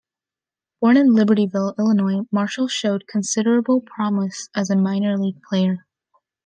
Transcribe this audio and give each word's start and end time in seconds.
Born 0.81 0.97
in 0.97 1.09
Libertyville, 1.13 1.77
Illinois, 1.77 2.25
Marshall 2.31 2.67
showed 2.67 3.05
considerable 3.07 3.81
promise 3.81 4.49
as 4.55 4.71
a 4.71 4.75
minor 4.75 5.15
league 5.15 5.43
player. 5.43 5.85